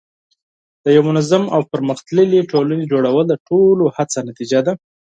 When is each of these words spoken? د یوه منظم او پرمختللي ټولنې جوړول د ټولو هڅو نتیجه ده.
د 0.83 0.85
یوه 0.95 1.05
منظم 1.09 1.43
او 1.55 1.61
پرمختللي 1.71 2.39
ټولنې 2.51 2.85
جوړول 2.91 3.25
د 3.27 3.33
ټولو 3.47 3.83
هڅو 3.95 4.19
نتیجه 4.29 4.59
ده. 4.67 4.73